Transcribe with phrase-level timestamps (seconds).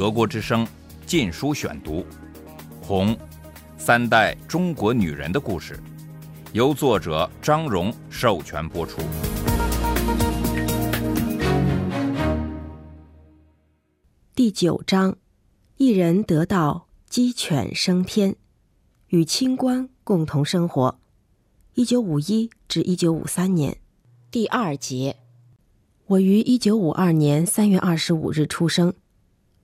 [0.00, 0.64] 德国之声
[1.04, 1.96] 《禁书选读》，
[2.80, 3.14] 《红》，
[3.76, 5.78] 三代中国女人的故事，
[6.54, 9.02] 由作者张荣授权播出。
[14.34, 15.18] 第九章，
[15.76, 18.34] 一人得道，鸡犬升天，
[19.08, 20.98] 与清官共同生活。
[21.74, 23.76] 一九五一至一九五三年，
[24.30, 25.18] 第二节。
[26.06, 28.94] 我于一九五二年三月二十五日出生。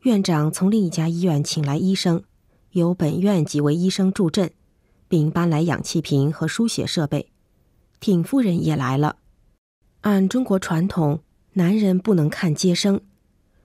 [0.06, 2.22] 院长从另一家医院请来医生，
[2.70, 4.52] 由本院几位医生助阵，
[5.08, 7.32] 并搬来氧气瓶和输血设备。
[7.98, 9.16] 挺夫人也来了。
[10.02, 11.22] 按中国传统，
[11.54, 13.00] 男人不能看接生，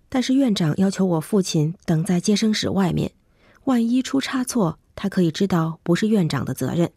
[0.09, 3.11] 但是院长要求我父亲等在接生室外面，
[3.65, 6.91] 万一出差错，他可以知道不是院长的责任。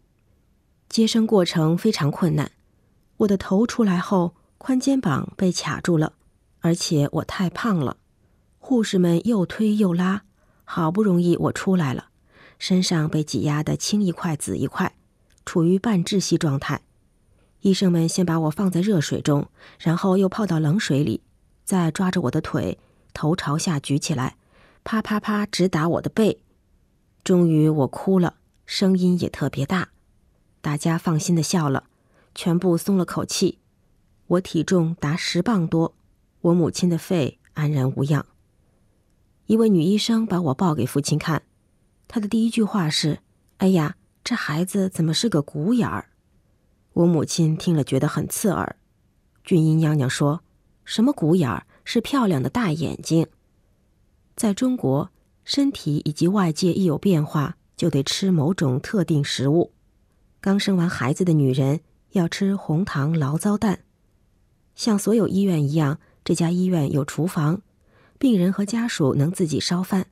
[0.89, 2.51] 接生过程非常困难，
[3.17, 6.13] 我的头出来后，宽肩膀被卡住了，
[6.61, 7.97] 而且我太胖了。
[8.67, 10.23] 护士们又推又拉，
[10.63, 12.07] 好不容易我出来了，
[12.57, 14.95] 身上被挤压得青一块紫一块，
[15.45, 16.81] 处于半窒息状态。
[17.61, 21.21] 医生们先把我放在热水中，然后又泡到冷水里，
[21.63, 22.79] 再抓着我的腿，
[23.13, 24.35] 头朝下举起来，
[24.83, 26.41] 啪啪啪直打我的背。
[27.23, 29.89] 终于我哭了，声音也特别大，
[30.61, 31.83] 大家放心的笑了，
[32.33, 33.59] 全部松了口气。
[34.25, 35.93] 我体重达十磅多，
[36.41, 38.25] 我母亲的肺安然无恙。
[39.47, 41.43] 一位女医生把我抱给父亲看，
[42.07, 43.19] 她的第一句话是
[43.57, 46.09] ：“哎呀，这孩子怎么是个鼓眼儿？”
[46.93, 48.75] 我母亲听了觉得很刺耳。
[49.43, 50.41] 俊英娘娘说
[50.83, 51.67] ：“什么鼓眼儿？
[51.83, 53.27] 是漂亮的大眼睛。”
[54.35, 55.11] 在中国，
[55.43, 59.71] 身体以及外界一有变化，就得吃某种特定食物。
[60.41, 61.81] 刚生完孩子的女人
[62.13, 63.81] 要吃红糖醪糟蛋。
[64.73, 67.61] 像所有医院一样，这家医院有厨房。
[68.25, 70.07] 病人和家属能自己烧饭。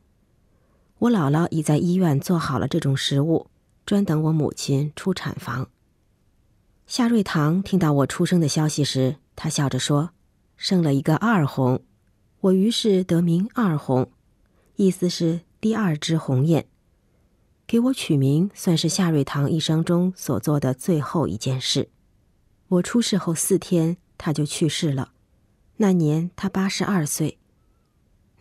[1.00, 3.48] 我姥姥已在医院做好了这种食物，
[3.88, 5.68] 专等我母亲出产房。
[6.86, 10.12] 夏瑞堂听到我出生的消息时，他笑着说
[10.56, 11.84] ：“生了一个二红。”
[12.42, 14.12] 我于是得名二红，
[14.76, 16.68] 意思是第二只鸿雁。
[17.66, 21.90] 给我取名算是夏瑞堂一生中所做的最后一件事。
[22.68, 25.14] 我出事后四天，他就去世了。
[25.78, 27.40] 那年他八十二岁。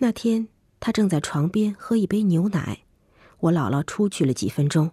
[0.04, 0.48] 那天，
[0.80, 2.80] 他正在床边喝一杯牛奶。
[3.38, 4.90] 我姥姥出去了几分钟，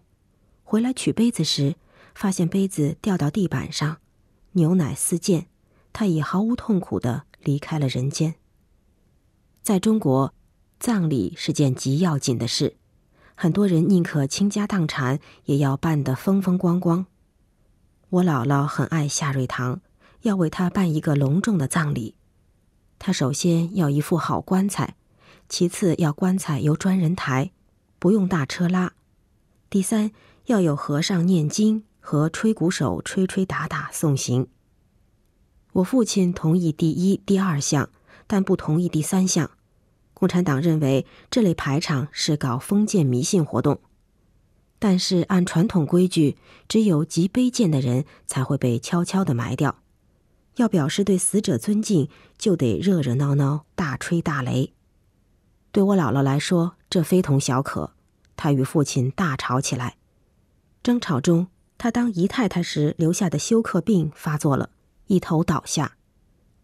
[0.64, 1.78] 回来取杯子时，
[2.14, 3.98] 发现杯子掉到地板上，
[4.52, 5.48] 牛奶四溅。
[5.92, 8.36] 他已毫无痛苦的离开了人间。
[9.64, 10.32] 在中国，
[10.80, 12.78] 葬礼是件极要紧的事，
[13.34, 17.08] 很多人宁可倾家荡产，也要办得风风光光。
[18.10, 19.82] 我姥姥很爱夏瑞堂，
[20.22, 22.14] 要为他办一个隆重的葬礼。
[23.00, 24.98] 他首先要一副好棺材。
[25.50, 27.52] 其次，要棺材由专人抬，
[27.98, 28.94] 不用大车拉。
[29.68, 30.12] 第三，
[30.46, 34.48] 要有和尚念经和吹鼓手吹吹打打送行。
[35.74, 37.90] 我父亲同意第一、第二项，
[38.28, 39.50] 但不同意第三项。
[40.14, 43.80] 共产党认为这类排场是搞封建迷信活动。
[44.78, 49.80] 但是按传统规矩，只有极卑贱的人才会被悄悄地埋掉。
[50.56, 52.08] 要表示对死者尊敬，
[52.38, 54.72] 就得热热闹闹，大吹大擂。
[55.72, 57.94] 对我姥姥来说，这非同小可。
[58.36, 59.98] 她与父亲大吵起来，
[60.82, 61.48] 争吵中，
[61.78, 64.70] 她当姨太太时留下的休克病发作了，
[65.08, 65.98] 一头倒下。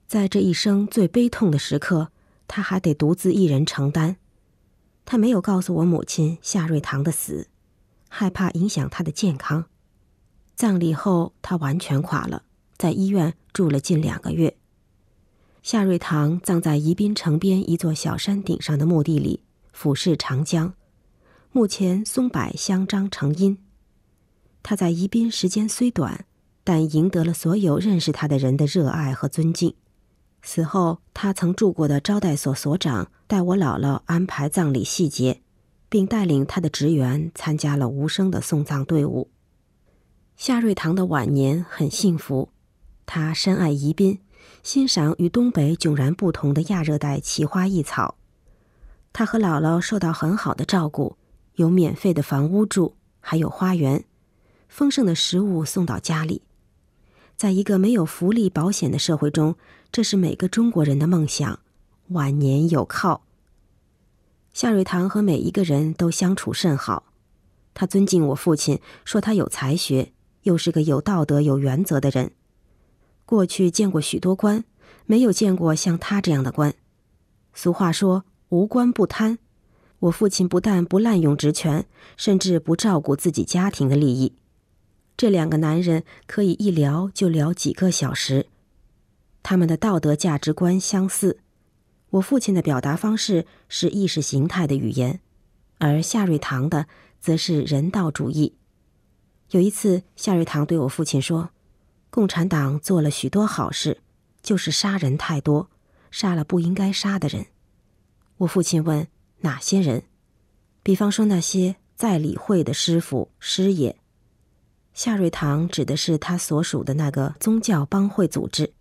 [0.07, 2.11] 在这一生最悲痛的时刻，
[2.47, 4.17] 她还得独自一人承担。
[5.03, 7.49] 她没有告诉我母亲夏瑞堂的死，
[8.09, 9.65] 害怕影响她的健康。
[10.55, 12.43] 葬礼后，她完全垮了，
[12.77, 14.57] 在医院住了近两个月。
[15.65, 19.41] 夏瑞堂葬在宜宾城边一座小山顶上的墓地里，
[19.73, 20.75] 俯视长江，
[21.51, 23.57] 墓前松柏相张成荫。
[24.61, 26.27] 他在宜宾时间虽短，
[26.63, 29.73] 但赢得了所有认识他的人的热爱和尊敬。
[30.43, 35.41] 死后，他曾住过的招待所所长带我姥姥安排葬礼细节，
[35.89, 39.31] 并带领他的职员参加了无声的送葬队伍。
[40.37, 42.49] 夏瑞堂的晚年很幸福，
[43.07, 44.19] 他深爱宜宾。
[44.65, 48.15] 欣赏与东北迥然不同的亚热带奇花异草，
[49.13, 51.17] 他和姥姥受到很好的照顾，
[51.53, 54.03] 有免费的房屋住，还有花园，
[54.67, 56.41] 丰盛的食物送到家里。
[57.37, 59.55] 在一个没有福利保险的社会中，
[59.91, 61.59] 这是每个中国人的梦想：
[62.07, 63.21] 晚年有靠。
[64.51, 67.03] 夏瑞堂和每一个人都相处甚好，
[67.75, 72.31] 他尊敬我父亲，说他有才学，又是个有道德、有原则的人。
[73.25, 74.63] 过去见过许多官，
[75.05, 76.73] 没有见过像他这样的官。
[77.53, 79.39] 俗话说“无官不贪”，
[79.99, 81.87] 我父亲不但不滥用职权，
[82.17, 84.33] 甚至不照顾自己家庭的利益。
[85.17, 88.47] 这两个男人可以一聊就聊几个小时。
[89.41, 91.39] 他们的道德价值观相似。
[92.11, 95.21] 我父亲的表达方式是意识形态的语言，
[95.79, 96.87] 而夏瑞堂的
[97.19, 98.55] 则是人道主义。
[99.51, 101.49] 有一次，夏瑞堂对我父亲说
[102.15, 103.99] ：“共产党做了许多好事，
[104.41, 105.69] 就是杀人太多，
[106.09, 107.47] 杀了不应该杀的人。”
[108.39, 109.05] 我父亲问
[109.43, 110.03] ：“哪些人？”
[110.81, 113.97] 比方说那些在理会的师傅师爷。
[114.93, 118.71] 夏瑞堂指的是他所属的那个宗教帮会组织，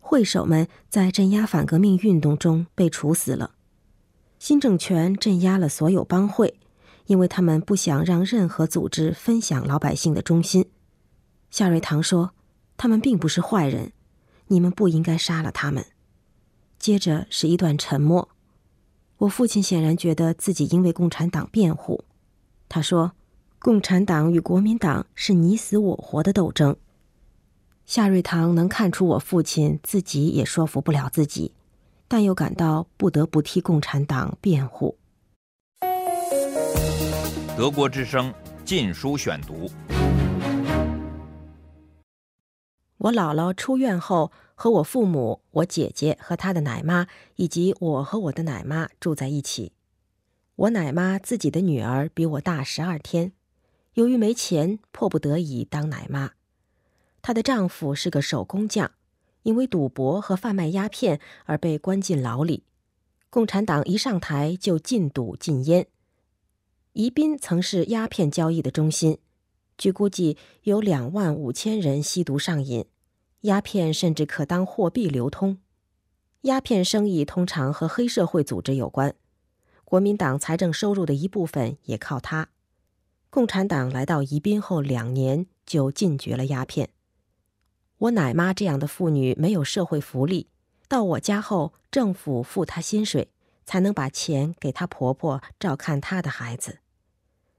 [0.00, 3.50] 会首们在镇压反革命运动中被处死了。
[4.38, 6.58] 新政权镇压了所有帮会。
[7.06, 10.70] 因为他们不想让任何组织分享老百姓的忠心，
[11.50, 12.30] 夏瑞堂说
[12.82, 13.92] ：“他们并不是坏人，
[14.48, 15.86] 你们不应该杀了他们。”
[16.80, 18.28] 接着是一段沉默。
[19.18, 22.04] 我父亲显然觉得自己应为共产党辩护。
[22.68, 23.12] 他说
[23.62, 26.74] ：“共产党与国民党是你死我活的斗争。”
[27.86, 31.54] 夏瑞堂能看出我父亲自己也说服不了自己，
[32.08, 34.98] 但又感到不得不替共产党辩护。
[37.56, 38.32] 德国之声
[38.64, 39.70] 《禁书选读》。
[43.02, 49.72] 我姥姥出院后，和我父母、我姐姐和她的奶妈，以及我和我的奶妈住在一起。
[50.54, 53.32] 我奶妈自己的女儿比我大十二天，
[53.94, 56.34] 由于没钱，迫不得已当奶妈。
[57.22, 58.92] 她的丈夫是个手工匠，
[59.42, 62.62] 因为赌博和贩卖鸦片而被关进牢里。
[63.30, 65.88] 共产党一上台就禁赌禁烟。
[66.92, 69.18] 宜宾曾是鸦片交易的中心，
[69.82, 72.86] 据估计有两万五千人吸毒上瘾，
[73.40, 75.58] 鸦片甚至可当货币流通。
[76.42, 79.16] 鸦片生意通常和黑社会组织有关，
[79.84, 82.50] 国民党财政收入的一部分也靠它。
[83.28, 86.90] 共产党来到宜宾后两年就禁绝了鸦片。
[87.98, 90.46] 我奶妈这样的妇女没有社会福利，
[90.86, 93.32] 到我家后政府付她薪水，
[93.66, 96.78] 才能把钱给她婆婆照看她的孩子。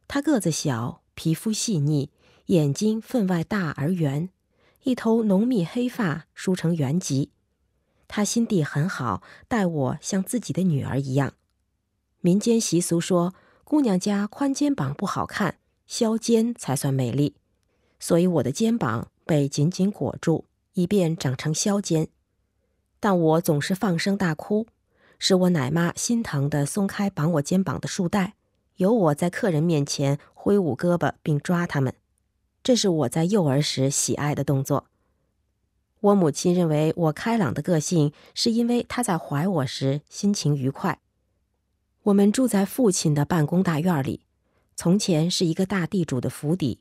[0.07, 2.09] 她个子小，皮肤细腻，
[2.47, 4.29] 眼睛分外大而圆，
[4.83, 7.29] 一头浓密黑发梳成圆髻。
[8.07, 11.33] 她心地很好，待我像自己的女儿一样。
[12.21, 13.33] 民间习俗说，
[13.63, 15.57] 姑娘家宽肩膀不好看，
[15.87, 17.35] 削肩才算美丽，
[17.99, 22.07] 所以我的肩膀被紧紧裹住，以便长成削肩。
[22.99, 24.67] 但我总是放声大哭，
[25.19, 28.35] 使我奶妈心疼地松开绑我肩膀的束带。
[28.77, 31.93] 由我在客人面前挥舞胳膊并抓他们，
[32.63, 34.85] 这是我在幼儿时喜爱的动作。
[35.99, 40.99] 我母亲认为我开朗的个性是因为她在怀我时心情愉快。
[42.03, 44.21] 我们住在父亲的办公大院里，
[44.75, 46.79] 从前是一个大地主的府邸。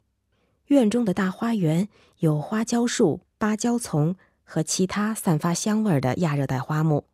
[0.67, 7.05] 院中的大花园有花椒树、芭蕉丛和其他散发香味的亚热带花木，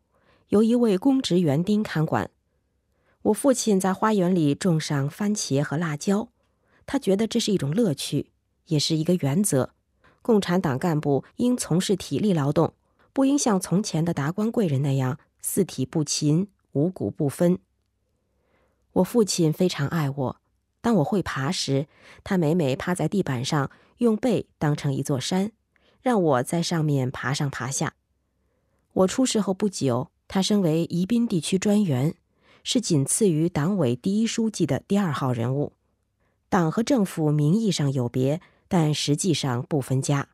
[0.47, 2.31] 由一位公职园丁看管。
[3.23, 6.29] 我父亲在花园里种上番茄和辣椒，
[6.85, 8.31] 他觉得这是一种乐趣，
[8.67, 9.71] 也是一个原则。
[10.21, 12.73] 共产党干部应从事体力劳动，
[13.11, 17.59] 不应像从前的达官贵人那样四体不勤、五谷不分。
[18.93, 20.41] 我父亲非常爱我，
[20.81, 21.87] 当我会爬时，
[22.23, 25.51] 他每每趴在地板上，用背当成一座山，
[26.01, 27.95] 让我在上面爬上爬下。
[28.93, 32.15] 我出事后不久，他升为宜宾地区专员。
[32.71, 35.73] 是仅次于党委第一书记的第二号人物，
[36.49, 40.29] 党和政府名义上有别，但实际上不分家。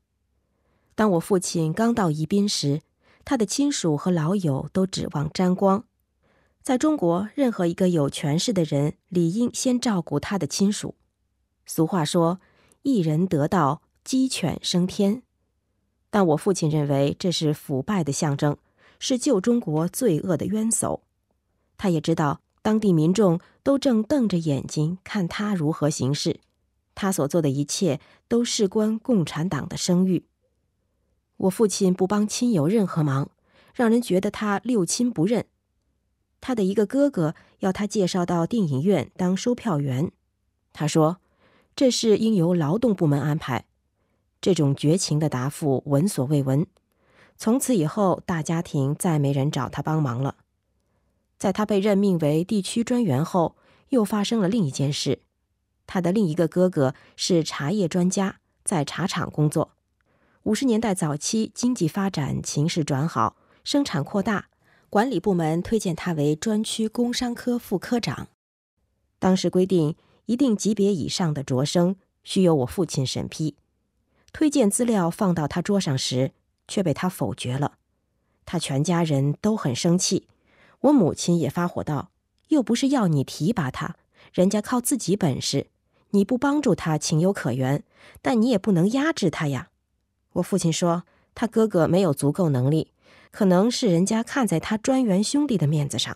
[0.96, 2.82] 当我父亲刚到宜宾时，
[3.24, 5.86] 他的亲属和老友都指望沾光。
[6.62, 10.96] 在中国，任何一个有权势的人理应先照顾他的亲属。
[11.66, 12.42] 俗话说
[12.84, 15.24] ：“一人得道，鸡犬升天。”
[16.12, 18.58] 但我父亲认为这是腐败的象征，
[19.00, 21.04] 是旧中国罪恶的冤首。
[21.78, 26.40] 他也知道，当地民众都正瞪着眼睛看他如何行事，
[26.94, 30.26] 他所做的一切都事关共产党的声誉。
[31.38, 33.30] 我父亲不帮亲友任何忙，
[33.74, 35.46] 让人觉得他六亲不认。
[36.40, 40.12] 他的一个哥哥要他介绍到电影院当售票员，
[40.72, 41.18] 他说
[41.76, 43.66] ：“这事应由劳动部门安排。”
[44.40, 46.66] 这种绝情的答复闻所未闻。
[47.36, 50.36] 从此以后，大家庭再没人找他帮忙了。
[51.38, 53.56] 在他被任命为地区专员后，
[53.90, 55.20] 又发生了另一件事。
[55.88, 59.72] 他的另一个哥哥是茶叶专家，在茶厂工作。
[60.44, 64.50] 五十年代早期，经济发展情势转好，生产扩大，
[64.90, 68.28] 管理部门推荐他为专区工商科副科长。
[69.20, 73.56] 当时规定，一定级别以上的擢升需由我父亲审批。
[74.32, 76.34] 推荐资料放到他桌上时，
[76.68, 77.78] 却被他否决了。
[78.46, 80.28] 他全家人都很生气，
[80.86, 82.12] 我母亲也发火道
[82.50, 83.96] ：“又不是要你提拔他，
[84.32, 85.68] 人家靠自己本事，
[86.12, 87.84] 你不帮助他情有可原，
[88.22, 89.70] 但你也不能压制他呀。”
[90.34, 92.92] 我父亲说：“他哥哥没有足够能力，
[93.32, 96.16] 可能是人家看在他专员兄弟的面子上。”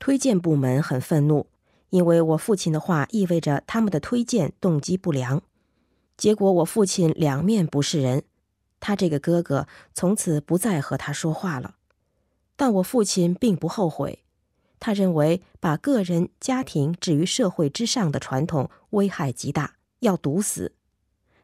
[0.00, 1.46] 推荐部门很愤怒，
[1.90, 5.40] 因为我父亲的话意味着他们的推荐动机不良。
[6.16, 8.24] 结果我父亲两面不是人，
[8.80, 11.76] 他这个哥哥从此不再和他说话了。
[12.58, 14.24] 但我父亲并不后悔，
[14.80, 20.72] 他认为把个人家庭置于社会之上的传统危害极大，要堵死。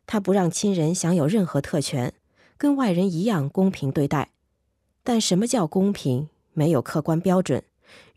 [0.06, 2.12] 他不让亲人享有任何特权，
[2.59, 4.33] 跟外人一样公平对待。
[5.04, 6.28] 但什么叫公平？
[6.52, 7.62] 没有客观标准。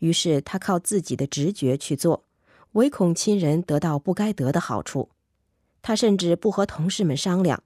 [0.00, 2.24] 于是他靠自己的直觉去做，
[2.72, 5.10] 唯恐亲人得到不该得的好处。
[5.82, 7.62] 他甚至不和同事们商量，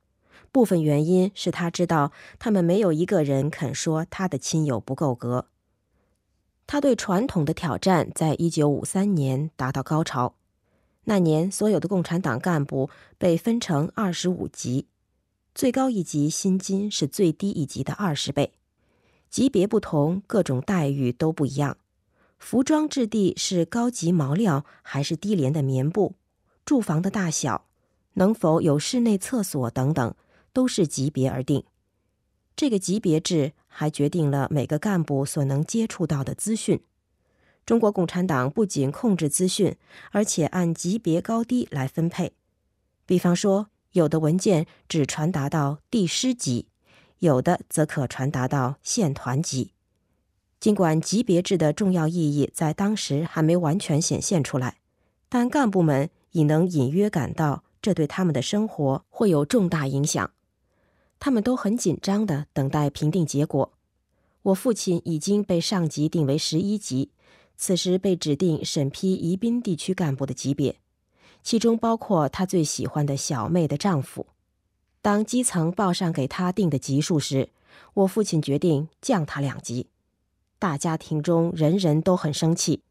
[0.52, 5.46] 部分原因是他知道他们没有一个人肯说他的亲友不够格。
[6.66, 10.34] 他对传统的挑战在一九五三年达到高潮。
[11.04, 14.86] 那年，所有的共产党干部被分成二十五级，
[15.52, 18.52] 最高一级薪金是最低一级的二十倍，
[19.28, 21.76] 级别不同，各种待遇都不一样。
[22.38, 26.14] 服装质地是高级毛料还是低廉的棉布？
[26.64, 27.66] 住房的大小，
[28.14, 30.14] 能否有室内厕所等等，
[30.52, 31.64] 都是级别而定。
[32.54, 36.80] 这个级别制还决定了每个干部所能接触到的资讯。
[37.64, 39.76] 中国共产党不仅控制资讯，
[40.10, 42.32] 而且按级别高低来分配。
[43.06, 46.66] 比方说，有的文件只传达到地师级，
[47.20, 49.72] 有的则可传达到县团级。
[50.60, 54.78] 尽管级别制的重要意义在当时还没完全显现出来，
[55.28, 60.30] 但干部们已能隐约感到这对他们的生活会有重大影响。
[61.24, 63.70] 他们都很紧张地等待评定结果。
[64.42, 67.12] 我父亲已经被上级定为十一级。
[67.56, 70.80] 此时被指定审批宜宾地区干部的级别，
[71.44, 74.26] 其中包括他最喜欢的小妹的丈夫。
[75.00, 77.50] 当基层报上给他定的级数时，
[77.94, 79.86] 我父亲决定降他两级。
[80.58, 82.82] 大家庭中人人都很生气，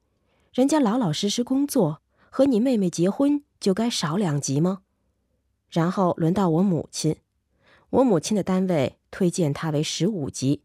[0.54, 4.84] 人家老老实实工作，和你妹妹结婚就该少两级吗？
[5.70, 7.18] 然后轮到我母亲，
[7.92, 10.64] 我母亲的单位推荐他为十五级，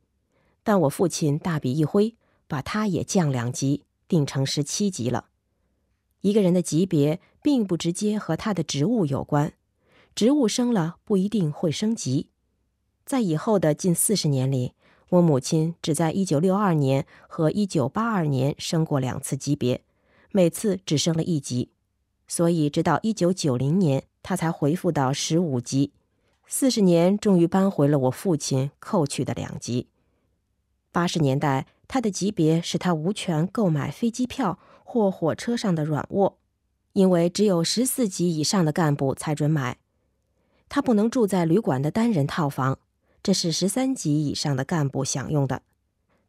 [0.63, 2.17] 但我父亲大笔一挥，
[2.49, 3.85] 把他也降两级。
[4.09, 5.27] 定成十七级了。
[6.21, 9.55] 一个人的级别并不直接和他的职务有关，
[10.15, 12.31] 职务升了不一定会升级。
[13.05, 14.75] 在以后的近四十年里，
[15.09, 19.83] 我母亲只在一九六二年和一九八二年升过两次级别，
[20.31, 21.71] 每次只升了一级，
[22.29, 25.93] 所以直到一九九零年，她才回复到十五级。
[26.47, 29.89] 四十年终于扳回了我父亲扣去的两级。
[30.91, 31.67] 八十年代。
[31.89, 36.37] 他的级别使他无权购买飞机票或火车上的软卧，
[36.95, 39.79] 因为只有十四级以上的干部才准买。
[40.69, 42.81] 他不能住在旅馆的单人套房，
[43.23, 45.63] 这是十三级以上的干部享用的。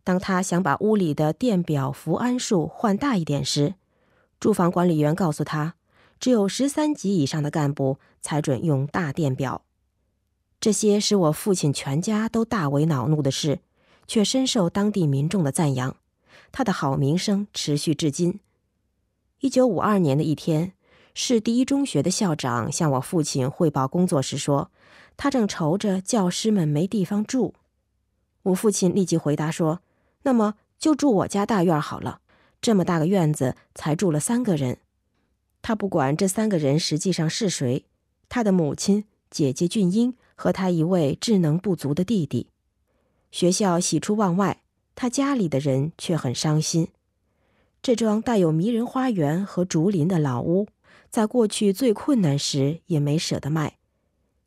[0.04, 3.74] 当他想把屋里的电表伏安数换大一点时，
[4.40, 5.74] 住房管理员告诉他，
[6.20, 9.64] 只有十三级以上的干部才准用大电表。
[10.60, 13.60] 这些使我父亲全家都大为恼怒的事。
[14.08, 15.98] 却深受当地民众的赞扬，
[16.54, 18.40] 他的好名声持续至今。
[19.42, 20.72] 一九五二年的一天，
[21.14, 24.72] 市第一中学的校长向我父亲汇报工作时说，
[25.18, 27.54] 他正愁着教师们没地方住。
[28.44, 29.82] 我父亲立即回答说
[30.24, 32.22] ：“那么就住我家大院好了，
[32.62, 34.78] 这么大个院子才住了三个人。”
[35.62, 37.84] 他不管这三个人实际上是谁，
[38.30, 42.48] 他的母亲、姐姐俊英和他一位智能不足的弟弟。
[43.32, 44.62] 学校喜出望外，
[44.96, 46.88] 他家里的人却很伤心。
[47.82, 50.68] 这幢带有迷人花园和竹林的老屋，
[51.10, 53.78] 在过去最困难时也没舍得卖。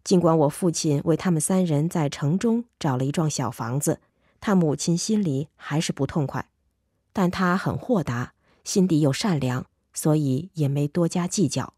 [0.02, 4.00] 尽管我父亲为他们三人在城中找了一幢小房子，
[4.40, 6.48] 他母亲心里还是不痛快。
[7.12, 8.32] 但他很豁达，
[8.64, 11.74] 心地又善良，所以也没多加计较。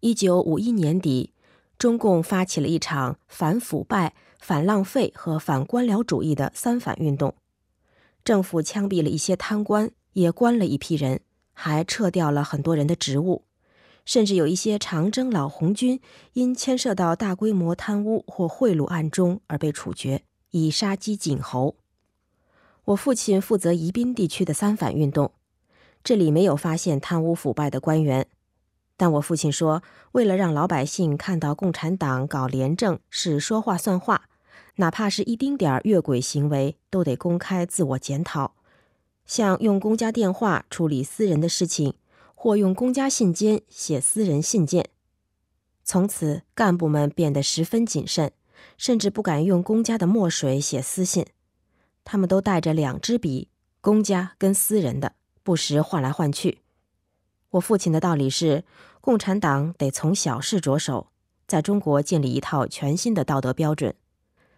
[0.00, 1.32] 一九五一年底，
[1.78, 4.14] 中共发起了一场反腐败。
[4.40, 7.34] 反浪费和反官僚主义的三反运动，
[8.22, 11.22] 政府枪毙了一些贪官，也关了一批人，
[11.54, 13.44] 还撤掉了很多人的职务，
[14.04, 15.98] 甚至有一些长征老红军
[16.34, 21.76] 因牵涉到大规模贪污或贿赂案中而被处决，以杀鸡儆猴。
[22.84, 25.32] 我父亲负责宜宾地区的三反运动，
[26.02, 28.26] 这里没有发现贪污腐败的官员。
[28.96, 29.82] 但我父亲说，
[30.12, 34.28] 为了让老百姓看到共产党搞廉政是说话算话，
[34.76, 38.54] 哪怕是一丁点儿越轨行为，都得公开自我检讨。
[39.26, 41.94] 像用公家电话处理私人的事情，
[42.34, 44.90] 或用公家信笺写私人信件。
[45.82, 48.32] 从此，干部们变得十分谨慎，
[48.76, 51.26] 甚至不敢用公家的墨水写私信。
[52.04, 53.48] 他们都带着两支笔，
[53.80, 56.63] 公家跟私人的，不时换来换去。
[57.54, 58.64] 我父亲的道理是，
[59.00, 61.08] 共产党得从小事着手，
[61.46, 63.94] 在中国建立一套全新的道德标准，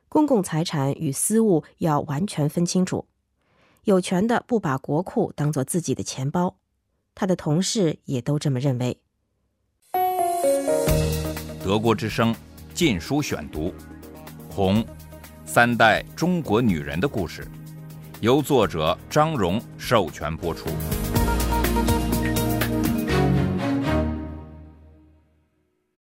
[0.08, 3.06] 公共财产与私物要完全分清楚。
[3.84, 6.56] 有权的不把国库当做自己的钱包，
[7.14, 8.98] 他的同事也都这么认为。
[11.62, 12.32] 德国之声
[12.72, 13.68] 《禁书选读》，
[14.48, 14.82] 《红
[15.44, 17.44] 三代中国女人的故事》，
[18.20, 20.70] 由作者张荣授权播出。